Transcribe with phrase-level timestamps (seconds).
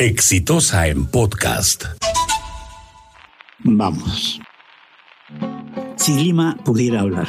[0.00, 1.84] Exitosa en podcast.
[3.58, 4.40] Vamos.
[5.96, 7.28] Si Lima pudiera hablar.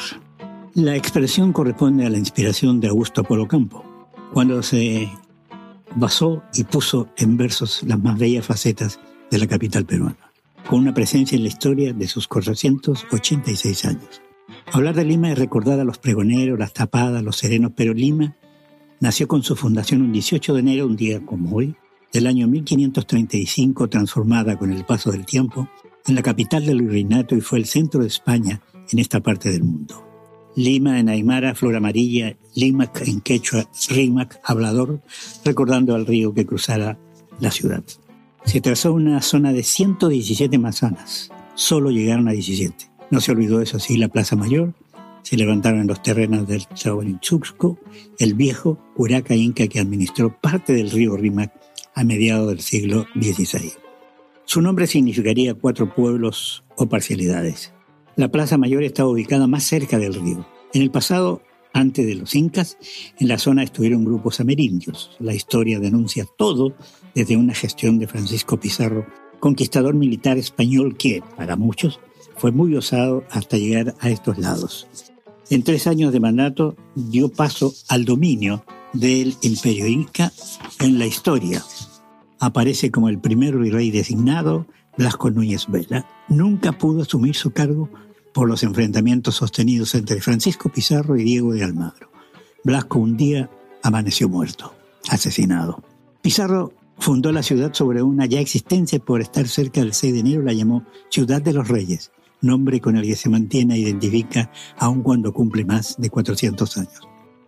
[0.74, 3.84] La expresión corresponde a la inspiración de Augusto Polo Campo,
[4.32, 5.12] cuando se
[5.96, 10.32] basó y puso en versos las más bellas facetas de la capital peruana,
[10.70, 14.22] con una presencia en la historia de sus 486 años.
[14.72, 18.38] Hablar de Lima es recordar a los pregoneros, las tapadas, los serenos, pero Lima
[19.02, 21.76] nació con su fundación un 18 de enero, un día como hoy,
[22.12, 25.70] del año 1535, transformada con el paso del tiempo
[26.08, 29.64] en la capital del virreinato y fue el centro de España en esta parte del
[29.64, 30.08] mundo.
[30.56, 35.02] Lima en Aymara, Flor Amarilla, Limac en Quechua, Rimac, hablador,
[35.46, 37.00] recordando al río que cruzara
[37.40, 37.84] la ciudad.
[38.44, 42.92] Se trazó una zona de 117 manzanas, solo llegaron a 17.
[43.12, 44.74] No se olvidó eso sí la Plaza Mayor,
[45.24, 47.78] se levantaron los terrenos del Chahualinchuxco
[48.18, 51.54] el viejo Huraca Inca que administró parte del río Rímac
[51.96, 53.74] a mediados del siglo XVI.
[54.46, 57.74] Su nombre significaría cuatro pueblos o parcialidades.
[58.16, 60.46] La Plaza Mayor estaba ubicada más cerca del río.
[60.74, 61.42] En el pasado,
[61.74, 62.78] antes de los incas,
[63.20, 65.12] en la zona estuvieron grupos amerindios.
[65.20, 66.76] La historia denuncia todo
[67.16, 69.06] desde una gestión de Francisco Pizarro,
[69.40, 72.00] conquistador militar español que, para muchos,
[72.36, 74.88] fue muy osado hasta llegar a estos lados.
[75.50, 80.32] En tres años de mandato dio paso al dominio del imperio inca
[80.80, 81.64] en la historia.
[82.42, 84.66] Aparece como el primer virrey designado,
[84.98, 86.08] Blasco Núñez Vela.
[86.28, 87.88] Nunca pudo asumir su cargo
[88.34, 92.10] por los enfrentamientos sostenidos entre Francisco Pizarro y Diego de Almagro.
[92.64, 93.48] Blasco un día
[93.84, 94.74] amaneció muerto,
[95.08, 95.84] asesinado.
[96.24, 100.42] Pizarro fundó la ciudad sobre una ya existencia por estar cerca del 6 de enero,
[100.42, 105.04] la llamó Ciudad de los Reyes, nombre con el que se mantiene e identifica aun
[105.04, 107.02] cuando cumple más de 400 años.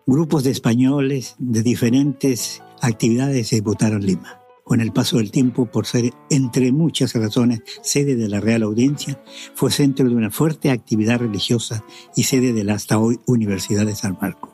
[0.06, 4.43] Grupos de españoles de diferentes actividades se disputaron Lima.
[4.64, 9.22] Con el paso del tiempo, por ser, entre muchas razones, sede de la Real Audiencia,
[9.56, 11.84] fue centro de una fuerte actividad religiosa
[12.16, 14.54] y sede de la hasta hoy Universidad de San Marco.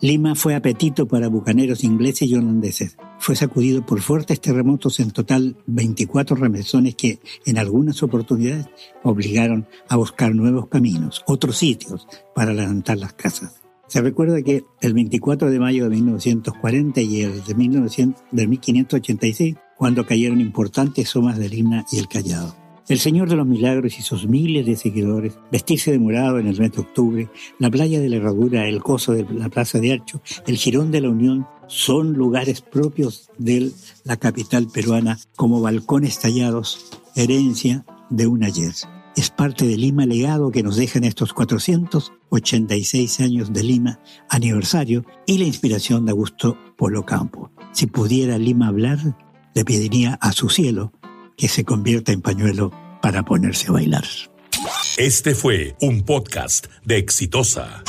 [0.00, 2.96] Lima fue apetito para bucaneros ingleses y holandeses.
[3.18, 8.66] Fue sacudido por fuertes terremotos, en total 24 remesones que en algunas oportunidades
[9.02, 13.60] obligaron a buscar nuevos caminos, otros sitios para levantar las casas.
[13.88, 19.56] Se recuerda que el 24 de mayo de 1940 y el de, 1900, de 1586,
[19.76, 22.54] cuando cayeron importantes somas de Lima y el Callao.
[22.86, 26.58] El Señor de los Milagros y sus miles de seguidores, vestirse de morado en el
[26.58, 27.28] mes de octubre,
[27.58, 31.00] la playa de la Herradura, el coso de la Plaza de Archo, el Girón de
[31.00, 33.72] la Unión, son lugares propios de
[34.04, 38.72] la capital peruana como balcones tallados, herencia de un ayer
[39.18, 45.38] es parte del Lima legado que nos dejan estos 486 años de Lima aniversario y
[45.38, 47.50] la inspiración de Augusto Polo Campo.
[47.72, 48.98] Si pudiera Lima hablar,
[49.54, 50.92] le pediría a su cielo
[51.36, 52.70] que se convierta en pañuelo
[53.02, 54.04] para ponerse a bailar.
[54.96, 57.82] Este fue un podcast de Exitosa.